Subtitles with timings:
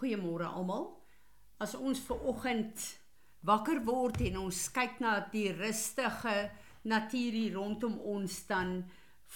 [0.00, 0.86] Goeiemôre almal.
[1.60, 2.80] As ons ver oggend
[3.44, 6.48] wakker word en ons kyk na die rustige
[6.88, 8.78] natuur hier rondom ons dan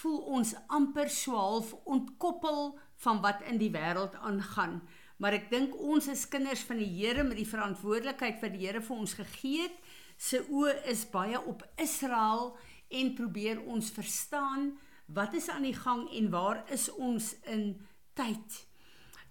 [0.01, 2.73] voel ons amper swaalf ontkoppel
[3.05, 4.79] van wat in die wêreld aangaan.
[5.21, 8.81] Maar ek dink ons is kinders van die Here met die verantwoordelikheid wat die Here
[8.81, 9.79] vir ons gegee het.
[10.17, 12.55] Se oë is baie op Israel
[12.89, 14.71] en probeer ons verstaan
[15.13, 17.75] wat is aan die gang en waar is ons in
[18.17, 18.65] tyd?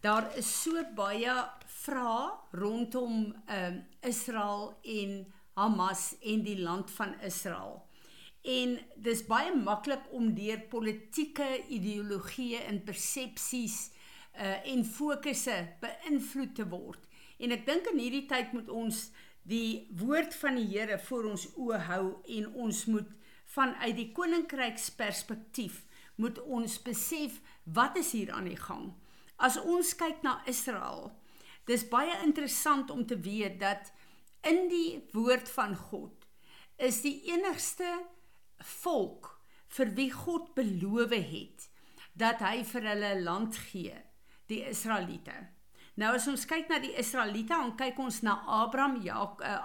[0.05, 1.33] Daar is so baie
[1.81, 2.25] vrae
[2.61, 5.13] rondom ehm uh, Israel en
[5.57, 7.79] Hamas en die land van Israel.
[8.43, 8.75] En
[9.07, 13.77] dis baie maklik om deur politieke ideologieë en persepsies
[14.37, 17.01] uh en fokusse beïnvloed te word.
[17.39, 19.07] En ek dink in hierdie tyd moet ons
[19.55, 22.03] die woord van die Here voor ons oë hou
[22.41, 23.09] en ons moet
[23.57, 25.81] vanuit die koninkryksperspektief
[26.21, 28.93] moet ons besef wat is hier aan die gang.
[29.37, 31.11] As ons kyk na Israel,
[31.67, 33.91] dis baie interessant om te weet dat
[34.47, 36.27] in die woord van God
[36.77, 37.89] is die enigste
[38.83, 39.33] volk
[39.75, 41.69] vir wie God beloof het
[42.15, 43.97] dat hy vir hulle land gee,
[44.47, 45.35] die Israeliete.
[45.99, 49.21] Nou as ons kyk na die Israeliete, dan kyk ons na Abraham, ja,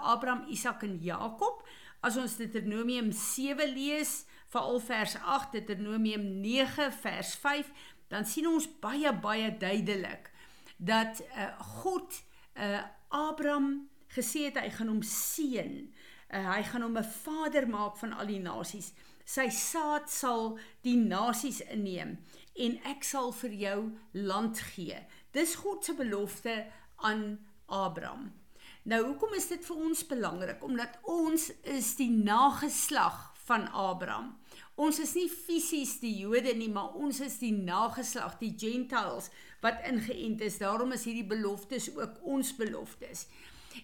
[0.06, 1.64] Abraham, Isak en Jakob.
[2.06, 7.72] As ons Deuteronomium 7 lees, veral vers 8, Deuteronomium 9 vers 5,
[8.10, 10.32] dan sien ons baie baie duidelik
[10.78, 12.22] dat uh, God
[12.56, 15.74] uh, Abraham gesê het hy gaan hom seën.
[16.30, 18.94] Uh, hy gaan hom 'n vader maak van al die nasies.
[19.26, 22.18] Sy saad sal die nasies inneem
[22.56, 23.80] en ek sal vir jou
[24.14, 24.98] land gee.
[25.32, 28.32] Dis God se belofte aan Abraham.
[28.84, 30.64] Nou hoekom is dit vir ons belangrik?
[30.64, 34.34] Omdat ons is die nageslag van Abraham.
[34.80, 39.28] Ons is nie fisies die Jode nie, maar ons is die nageslag, die Gentiles
[39.64, 40.60] wat ingeënt is.
[40.62, 43.26] Daarom is hierdie beloftes ook ons beloftes.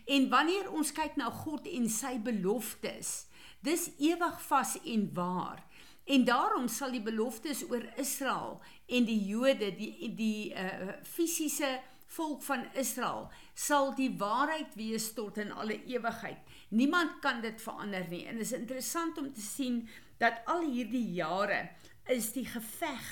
[0.07, 3.25] En wanneer ons kyk na God en sy beloftes,
[3.65, 5.65] dis ewig vas en waar.
[6.05, 11.73] En daarom sal die beloftes oor Israel en die Jode, die die uh fisiese
[12.15, 13.25] volk van Israel,
[13.57, 16.39] sal die waarheid wees tot in alle ewigheid.
[16.69, 18.23] Niemand kan dit verander nie.
[18.29, 19.81] En dit is interessant om te sien
[20.21, 21.69] dat al hierdie jare
[22.11, 23.05] is die geveg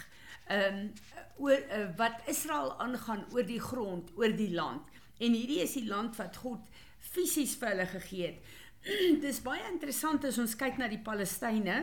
[0.47, 0.89] ehm um,
[1.37, 4.89] oor uh, wat Israel aangaan oor die grond, oor die land.
[5.17, 6.67] En hierdie is die land wat God
[6.99, 8.51] fisies vir hulle gegee het.
[9.25, 11.77] Dis baie interessant as ons kyk na die Palestynë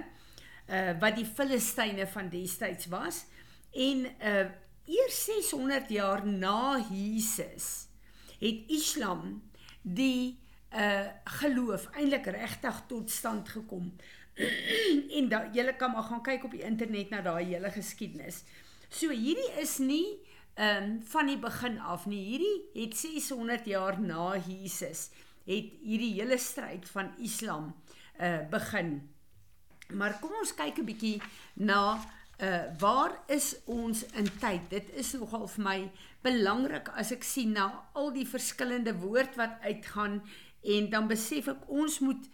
[0.71, 3.25] uh wat die Filistyne van destyds was
[3.75, 4.45] en uh
[4.91, 7.89] eers 600 jaar na Jesus
[8.39, 9.41] het Islam
[9.83, 10.39] die
[10.71, 11.09] uh
[11.41, 13.91] geloof eintlik regtig tot stand gekom.
[15.17, 18.45] en da julle kan maar gaan kyk op die internet na daai hele geskiedenis.
[18.89, 20.21] So hierdie is nie
[20.55, 22.21] ehm um, van die begin af nie.
[22.25, 25.09] Hierdie het 600 jaar na Jesus
[25.47, 27.75] het hierdie hele stryd van Islam
[28.21, 29.09] uh begin.
[29.95, 31.23] Maar kom ons kyk 'n bietjie
[31.55, 32.01] na
[32.41, 34.71] uh waar is ons in tyd?
[34.71, 35.91] Dit is nogal vir my
[36.23, 40.23] belangrik as ek sien na al die verskillende woord wat uitgaan
[40.63, 42.29] en dan besef ek ons moet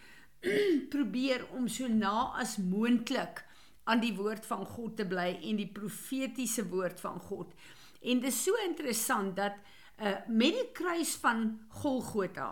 [0.94, 3.42] probeer om so na as moontlik
[3.86, 7.52] aan die woord van God te bly en die profetiese woord van God.
[8.02, 9.58] En dit is so interessant dat
[9.96, 12.50] uh met die kruis van Golgotha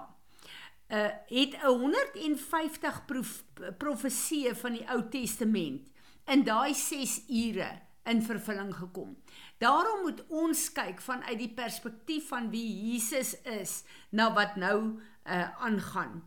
[0.89, 3.33] uh het 150 prof,
[3.79, 5.91] profeseë van die Ou Testament
[6.33, 7.69] in daai 6 ure
[8.09, 9.17] in vervulling gekom.
[9.59, 14.79] Daarom moet ons kyk vanuit die perspektief van wie Jesus is na wat nou
[15.25, 16.23] uh aangaan.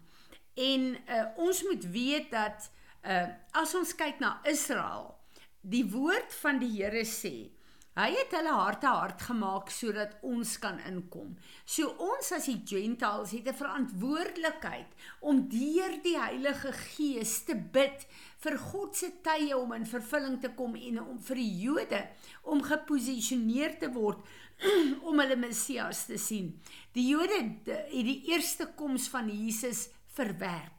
[0.58, 2.72] En uh, ons moet weet dat
[3.06, 3.28] uh,
[3.62, 5.14] as ons kyk na Israel,
[5.62, 7.52] die woord van die Here sê,
[7.98, 11.32] hy het hulle harte hard gemaak sodat ons kan inkom.
[11.66, 18.06] So ons as die Gentiles het 'n verantwoordelikheid om deur die Heilige Gees te bid
[18.38, 22.08] vir God se tye om in vervulling te kom en om vir die Jode
[22.44, 24.22] om geposisioneer te word
[25.10, 26.54] om hulle Messias te sien.
[26.94, 30.74] Die Jode het die eerste koms van Jesus verwerp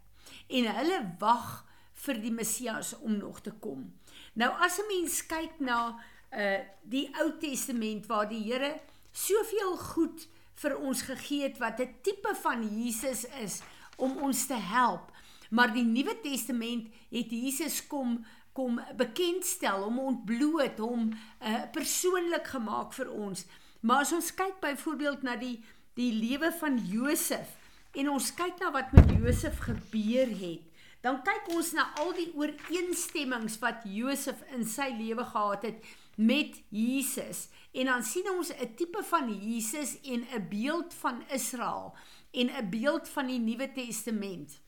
[0.49, 1.64] en hulle wag
[2.05, 3.88] vir die Messias om nog te kom.
[4.35, 5.99] Nou as 'n mens kyk na
[6.32, 8.81] uh die Ou Testament waar die Here
[9.12, 13.62] soveel goed vir ons gegee het wat 'n tipe van Jesus is
[13.96, 15.11] om ons te help,
[15.50, 22.93] maar die Nuwe Testament het Jesus kom kom bekendstel om ontbloot hom uh persoonlik gemaak
[22.93, 23.46] vir ons.
[23.81, 25.64] Maar as ons kyk byvoorbeeld na die
[25.94, 27.57] die lewe van Josef
[27.99, 30.65] en ons kyk na wat met Josef gebeur het,
[31.03, 35.85] dan kyk ons na al die ooreenstemmings wat Josef in sy lewe gehad het
[36.19, 37.47] met Jesus.
[37.73, 41.95] En dan sien ons 'n tipe van Jesus en 'n beeld van Israel
[42.33, 44.61] en 'n beeld van die Nuwe Testament.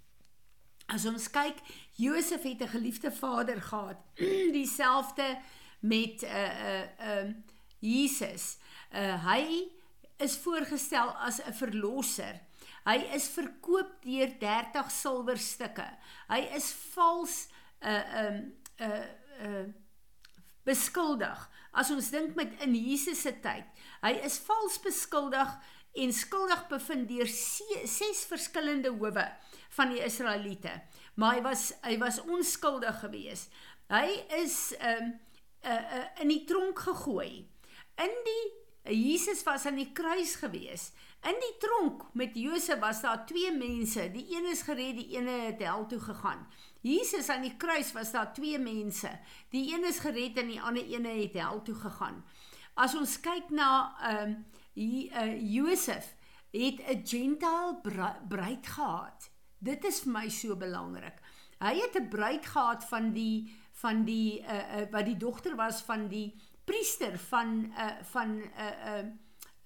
[0.86, 1.56] As ons kyk,
[1.92, 3.96] Josef het 'n geliefde vader gehad,
[4.58, 5.38] dieselfde
[5.80, 7.34] met 'n uh, eh, 'n uh, eh, uh,
[7.78, 8.58] Jesus.
[8.92, 9.68] Uh, hy
[10.18, 12.40] is voorgestel as 'n verlosser.
[12.86, 15.86] Hy is verkoop deur 30 silwerstukke.
[16.30, 17.36] Hy is vals
[17.82, 18.40] uh, um,
[18.80, 19.04] uh,
[19.46, 19.66] uh,
[20.68, 21.44] beskuldig.
[21.70, 23.68] As ons dink met in Jesus se tyd,
[24.02, 25.52] hy is vals beskuldig
[26.00, 29.26] en skuldig bevind deur ses verskillende howe
[29.76, 30.72] van die Israeliete.
[31.18, 33.50] Maar hy was hy was onskuldig geweest.
[33.90, 34.06] Hy
[34.38, 35.12] is um
[35.66, 37.44] uh, uh, in die tronk gegooi.
[38.00, 38.44] In die
[38.90, 40.94] Jesus was aan die kruis geweest.
[41.22, 44.10] In die tronk met Josef was daar twee mense.
[44.12, 46.46] Die een is gered, die ene het hel toe gegaan.
[46.80, 49.10] Jesus aan die kruis was daar twee mense.
[49.52, 52.22] Die een is gered en die ander ene het hel toe gegaan.
[52.74, 53.70] As ons kyk na
[54.00, 54.38] ehm
[54.74, 54.86] uh,
[55.22, 56.14] uh, Josef
[56.50, 59.30] het 'n gentile bruid gehad.
[59.58, 61.20] Dit is vir my so belangrik.
[61.58, 65.82] Hy het 'n bruid gehad van die van die uh, uh, wat die dogter was
[65.82, 66.34] van die
[66.70, 69.04] priester van uh, van uh, uh,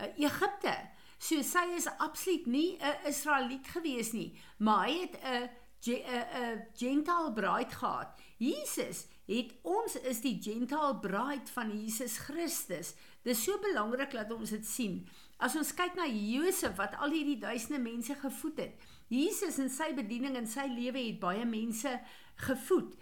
[0.00, 0.74] uh, Egipte.
[1.18, 5.50] So sy is absoluut nie 'n Israeliet gewees nie, maar hy het 'n
[5.84, 8.16] 'n gentile bruid gehad.
[8.38, 12.94] Jesus het ons is die gentile bruid van Jesus Christus.
[13.22, 15.08] Dis so belangrik dat ons dit sien.
[15.38, 18.74] As ons kyk na Josef wat al hierdie duisende mense gevoed het.
[19.08, 22.00] Jesus in sy bediening en sy lewe het baie mense
[22.36, 22.94] gevoed.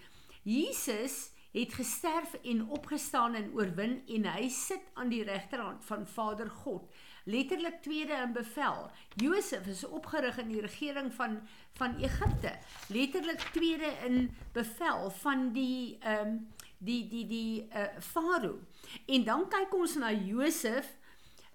[0.42, 6.50] Jesus het gesterf en opgestaan en oorwin en hy sit aan die regterhand van Vader
[6.50, 6.88] God.
[7.24, 8.90] Letterlik tweede in bevel.
[9.14, 11.40] Josef is opgerig in die regering van
[11.78, 12.56] van Egipte.
[12.88, 16.40] Letterlik tweede in bevel van die ehm um,
[16.82, 18.58] die die die uh, farao.
[19.06, 20.88] En dan kyk ons na Josef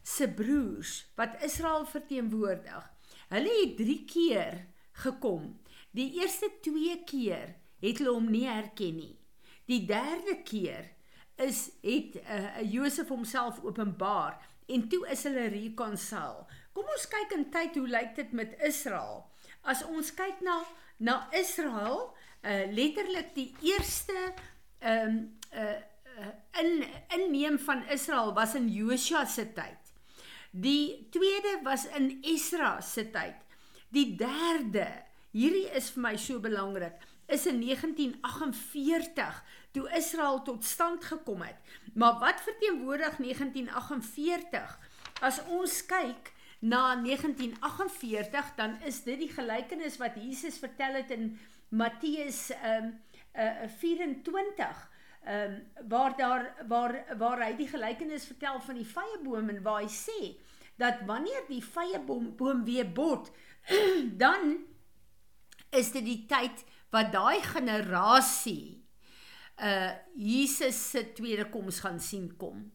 [0.04, 2.92] se broers wat Israel verteenwoordig.
[3.28, 5.58] Hulle het 3 keer gekom.
[5.92, 9.16] Die eerste 2 keer het hulle hom nie herken nie.
[9.68, 10.86] Die derde keer
[11.36, 16.46] is het uh, Josef homself openbaar en toe is hulle reconcile.
[16.74, 19.26] Kom ons kyk in tyd hoe lyk dit met Israel?
[19.68, 20.62] As ons kyk na
[20.98, 22.08] na Israel,
[22.42, 24.34] uh, letterlik die eerste
[24.80, 25.22] ehm um,
[25.54, 25.78] uh
[26.58, 26.84] in
[27.14, 29.92] inneem van Israel was in Josua se tyd.
[30.52, 33.36] Die tweede was in Esra se tyd.
[33.94, 34.88] Die derde,
[35.32, 36.98] hierdie is vir my so belangrik,
[37.28, 41.60] is in 1948 toe Israel tot stand gekom het.
[41.94, 44.80] Maar wat verteenwoordig 1948?
[45.22, 51.36] As ons kyk na 1948, dan is dit die gelykenis wat Jesus vertel het in
[51.70, 52.94] Matteus um,
[53.36, 54.90] uh, 24
[55.28, 59.82] ehm um, waar daar waar waar hy die gelykenis vertel van die vyeboom en waar
[59.84, 60.30] hy sê
[60.80, 63.32] dat wanneer die vyeboom boom weer bot
[64.24, 64.56] dan
[65.70, 68.84] is dit die tyd wat daai generasie
[69.58, 72.72] uh Jesus se tweede koms gaan sien kom.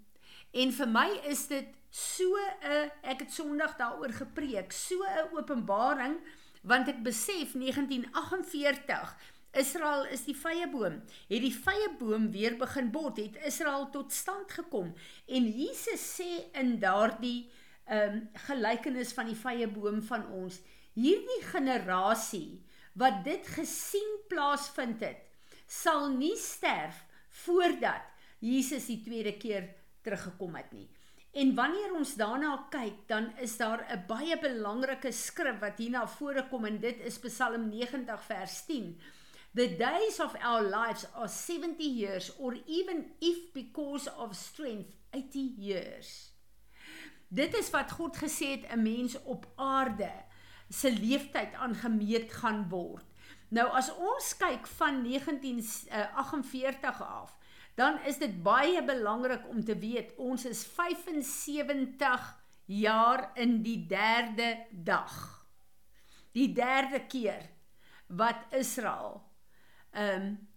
[0.52, 6.18] En vir my is dit so 'n ek het Sondag daaroor gepreek, so 'n openbaring
[6.62, 9.16] want ek besef 1948
[9.52, 11.02] Israel is die vyeboom.
[11.28, 14.94] Het die vyeboom weer begin bot, het Israel tot stand gekom.
[15.28, 17.50] En Jesus sê in daardie
[17.84, 20.60] ehm um, gelykenis van die vyeboom van ons,
[20.94, 25.20] hierdie generasie wat dit gesien plaasvind het,
[25.66, 27.04] sal nie sterf
[27.44, 29.70] voordat Jesus die tweede keer
[30.02, 30.88] teruggekom het nie.
[31.32, 36.06] En wanneer ons daarna kyk, dan is daar 'n baie belangrike skrif wat hier na
[36.06, 39.00] vore kom en dit is Psalm 90 vers 10
[39.54, 45.40] The days of our lives are 70 years or even if because of strength 80
[45.58, 46.32] years.
[47.28, 50.12] Dit is wat God gesê het 'n mens op aarde
[50.72, 53.04] se leeftyd aangemeet gaan word.
[53.52, 57.36] Nou as ons kyk van 1948 af,
[57.76, 62.24] dan is dit baie belangrik om te weet ons is 75
[62.72, 65.12] jaar in die derde dag.
[66.32, 67.50] Die derde keer
[68.08, 69.20] wat Israel
[69.92, 70.48] um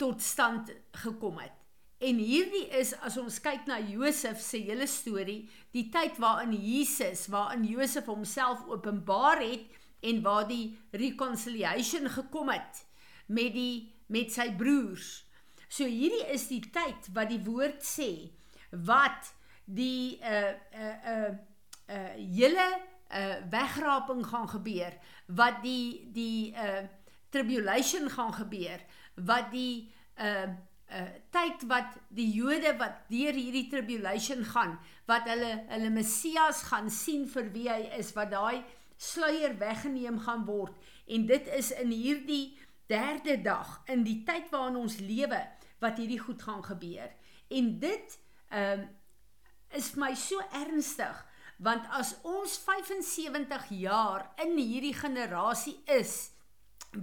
[0.00, 1.59] tot stand gekom het.
[2.00, 5.42] En hierdie is as ons kyk na Josef se hele storie,
[5.74, 9.66] die tyd waarin Jesus, waarin Josef homself openbaar het
[10.08, 12.84] en waar die reconciliation gekom het
[13.28, 13.74] met die
[14.10, 15.10] met sy broers.
[15.68, 18.30] So hierdie is die tyd wat die woord sê
[18.86, 19.28] wat
[19.68, 21.28] die uh uh uh
[21.90, 22.66] uh hele
[23.12, 24.96] uh wegraping gaan gebeur,
[25.28, 26.88] wat die die uh
[27.30, 28.82] tribulation gaan gebeur
[29.14, 30.48] wat die uh
[30.90, 36.90] uh tyd wat die Jode wat deur hierdie tribulation gaan, wat hulle hulle Messias gaan
[36.90, 38.64] sien vir wie hy is, wat daai
[39.00, 40.76] sluier weggeneem gaan word
[41.08, 42.58] en dit is in hierdie
[42.90, 45.40] derde dag in die tyd waarin ons lewe
[45.80, 47.08] wat hierdie goed gaan gebeur.
[47.48, 48.18] En dit
[48.50, 48.88] ehm uh,
[49.70, 51.18] is vir my so ernstig
[51.62, 56.32] want as ons 75 jaar in hierdie generasie is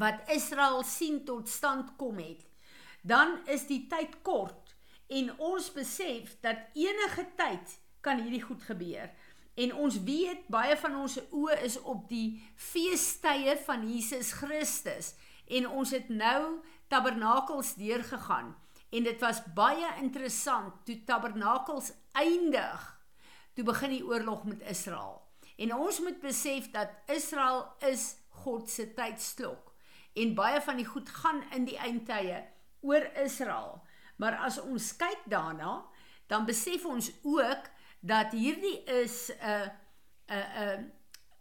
[0.02, 2.42] wat Israel sien tot stand kom het,
[3.02, 4.76] dan is die tyd kort
[5.08, 9.10] en ons besef dat enige tyd kan hierdie goed gebeur.
[9.58, 15.14] En ons weet baie van ons oë is op die feestydde van Jesus Christus
[15.48, 16.60] en ons het nou
[16.92, 18.54] tabernakels deurgegaan.
[18.90, 22.86] En dit was baie interessant toe tabernakels eindig
[23.58, 25.24] toe begin die oorlog met Israel.
[25.58, 28.14] En ons moet besef dat Israel is
[28.44, 29.74] God se tydsklok
[30.18, 32.44] en baie van die goed gaan in die eindtye
[32.82, 33.82] oor Israel
[34.18, 35.86] maar as ons kyk daarna
[36.28, 37.70] dan besef ons ook
[38.00, 39.68] dat hierdie is 'n uh,
[40.28, 40.86] 'n uh, 'n uh,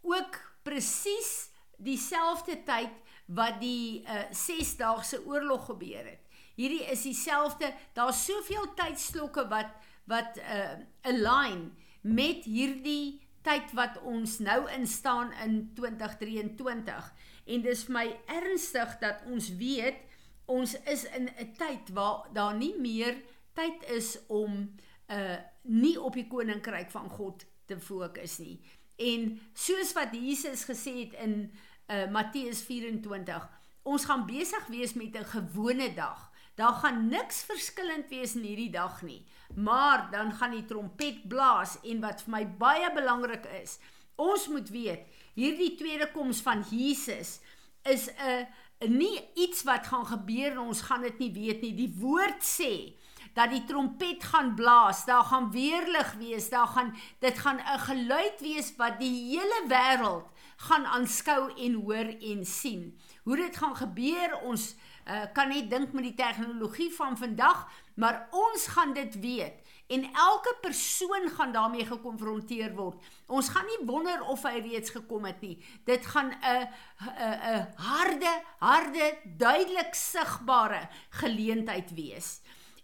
[0.01, 2.93] ook presies dieselfde tyd
[3.25, 6.23] wat die uh, sesdaagse oorlog gebeur het.
[6.55, 9.75] Hierdie is dieselfde, daar's soveel tydslokke wat
[10.07, 17.09] wat uh align met hierdie tyd wat ons nou instaan in 2023
[17.45, 18.05] en dis vir my
[18.37, 19.99] ernstig dat ons weet
[20.47, 23.15] ons is in 'n tyd waar daar nie meer
[23.53, 24.75] tyd is om
[25.07, 28.59] uh nie op die koninkryk van God te fokus nie.
[28.95, 31.51] En soos wat Jesus gesê het in
[31.87, 33.49] uh Matteus 24,
[33.83, 36.31] ons gaan besig wees met 'n gewone dag.
[36.55, 39.25] Daar gaan niks verskillend wees in hierdie dag nie.
[39.55, 43.77] Maar dan gaan die trompet blaas en wat vir my baie belangrik is,
[44.15, 47.39] ons moet weet, hierdie tweede koms van Jesus
[47.83, 48.47] is 'n
[48.85, 51.73] nie iets wat gaan gebeur en ons gaan dit nie weet nie.
[51.73, 52.93] Die woord sê
[53.37, 58.39] dat die trompet gaan blaas, daar gaan weerlig wees, daar gaan dit gaan 'n geluid
[58.41, 60.25] wees wat die hele wêreld
[60.57, 62.99] gaan aanskou en hoor en sien.
[63.23, 68.27] Hoe dit gaan gebeur, ons uh, kan net dink met die tegnologie van vandag, maar
[68.31, 73.03] ons gaan dit weet en elke persoon gaan daarmee gekonfronteer word.
[73.27, 75.57] Ons gaan nie wonder of hy reeds gekom het nie.
[75.85, 76.67] Dit gaan 'n
[76.99, 82.41] 'n 'n harde, harde, duidelik sigbare geleentheid wees.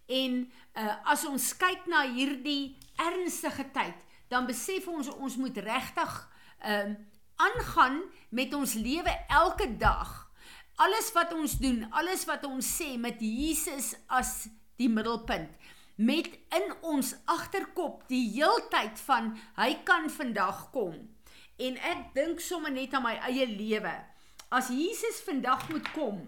[0.07, 3.95] En uh, as ons kyk na hierdie ernstige tyd,
[4.27, 6.29] dan besef ons ons moet regtig
[6.59, 6.95] ehm uh,
[7.35, 10.23] aangaan met ons lewe elke dag
[10.75, 14.47] alles wat ons doen, alles wat ons sê met Jesus as
[14.79, 15.49] die middelpunt,
[15.95, 20.95] met in ons agterkop die heeltyd van hy kan vandag kom.
[21.61, 23.93] En ek dink sommer net aan my eie lewe.
[24.53, 26.21] As Jesus vandag moet kom,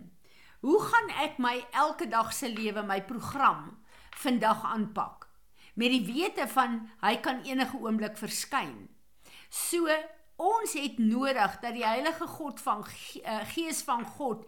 [0.65, 3.71] hoe gaan ek my elke dag se lewe, my program
[4.21, 5.29] vandag aanpak?
[5.75, 8.85] Met die wete van hy kan enige oomblik verskyn.
[9.49, 9.89] So
[10.35, 14.43] Ons het nodig dat die Heilige God van uh, Gees van God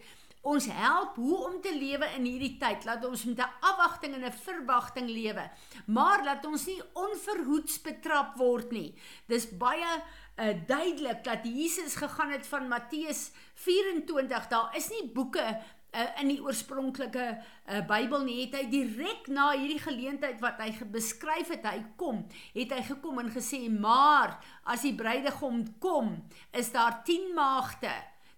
[0.47, 2.85] ons help hoe om te lewe in hierdie tyd.
[2.87, 5.49] Laat ons met 'n afwagting en 'n verwagting lewe.
[5.85, 8.95] Maar laat ons nie onverhoeds betrap word nie.
[9.27, 9.91] Dis baie
[10.37, 14.47] uh, duidelik dat Jesus gegaan het van Matteus 24.
[14.47, 15.61] Daar is nie boeke
[15.97, 20.71] uh, in die oorspronklike uh, Bybel nie het hy direk na hierdie geleentheid wat hy
[20.93, 22.25] beskryf het hy kom
[22.55, 26.15] het hy gekom en gesê maar as die bruidegom kom
[26.51, 27.93] is daar 10 maagde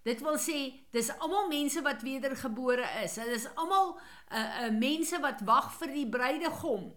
[0.10, 0.60] dit wil sê
[0.96, 3.20] dis almal mense wat wedergebore is.
[3.22, 6.90] Hulle is almal uh, uh, mense wat wag vir die bruidegom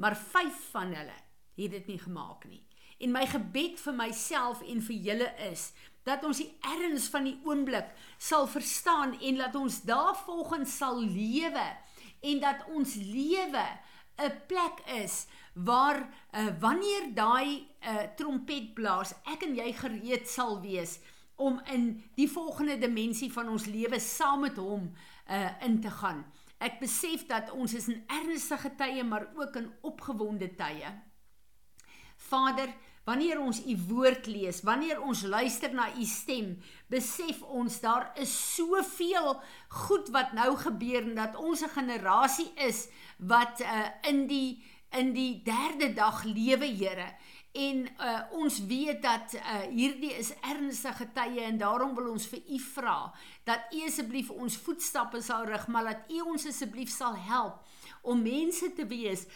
[0.00, 1.18] maar 5 van hulle
[1.60, 2.62] het dit nie gemaak nie.
[3.00, 5.70] En my gebed vir myself en vir julle is
[6.08, 11.66] dat ons die erns van die oomblik sal verstaan en dat ons daarvolgens sal lewe
[12.20, 13.66] en dat ons lewe
[14.20, 20.60] 'n plek is waar uh, wanneer daai uh, trompet blaas ek en jy gereed sal
[20.60, 20.98] wees
[21.40, 26.24] om in die volgende dimensie van ons lewe saam met hom uh, in te gaan.
[26.60, 30.92] Ek besef dat ons is in ernstige tye maar ook in opgewonde tye.
[32.30, 32.68] Vader,
[33.10, 36.52] Wanneer ons u woord lees, wanneer ons luister na u stem,
[36.92, 39.32] besef ons daar is soveel
[39.86, 45.12] goed wat nou gebeur en dat ons 'n generasie is wat uh, in die in
[45.12, 47.14] die derde dag lewe, Here.
[47.52, 52.42] En uh, ons weet dat uh, hierdie is ernstige tye en daarom wil ons vir
[52.46, 52.98] u vra
[53.44, 57.58] dat u asseblief ons voetstappe sal rig, maar dat u ons asseblief sal help
[58.02, 59.26] om mense te wees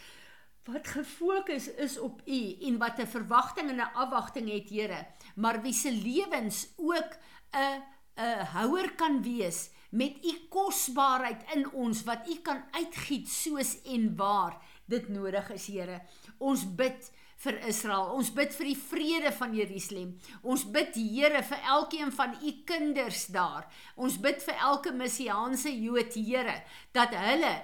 [0.65, 5.61] wat gefokus is op U en wat 'n verwagting en 'n afwagting het, Here, maar
[5.61, 7.11] wie se lewens ook
[7.51, 7.83] 'n
[8.17, 14.15] 'n houer kan wees met u kosbaarheid in ons wat u kan uitgiet soos en
[14.15, 16.01] waar dit nodig is, Here.
[16.37, 17.11] Ons bid
[17.43, 18.13] vir Israel.
[18.15, 20.15] Ons bid vir die vrede van Jerusalem.
[20.43, 23.67] Ons bid Here vir elkeen van u kinders daar.
[23.95, 26.61] Ons bid vir elke messiaanse Jood, Here,
[26.95, 27.55] dat hulle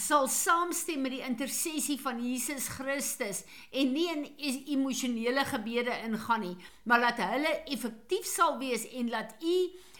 [0.00, 3.42] sal saamstem met die intersessie van Jesus Christus
[3.76, 4.24] en nie in
[4.72, 6.54] emosionele gebede ingaan nie,
[6.88, 9.56] maar dat hulle effektief sal wees en dat u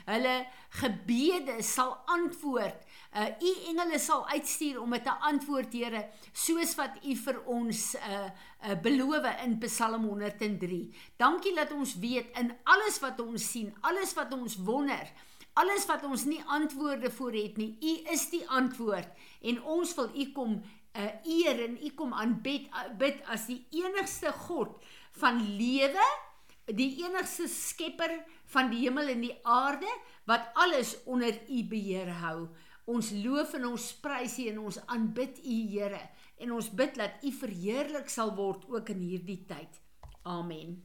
[0.09, 0.37] hulle
[0.81, 2.81] gebede sal antwoord.
[3.13, 7.83] Uh u engele sal uitstuur om dit te antwoord, Here, soos wat u vir ons
[7.97, 8.23] uh,
[8.69, 10.81] uh beloof in Psalm 103.
[11.21, 15.13] Dankie dat ons weet in alles wat ons sien, alles wat ons wonder,
[15.61, 19.09] Alles wat ons nie antwoorde voor het nie, U is die antwoord
[19.45, 23.61] en ons wil U kom uh, eer en U kom aanbid uh, bid as die
[23.83, 24.79] enigste God
[25.21, 26.07] van lewe,
[26.73, 28.15] die enigste skepper
[28.55, 29.93] van die hemel en die aarde
[30.31, 32.49] wat alles onder U beheer hou.
[32.91, 36.01] Ons loof en ons prys U en ons aanbid U Here
[36.43, 39.79] en ons bid dat U verheerlik sal word ook in hierdie tyd.
[40.27, 40.81] Amen.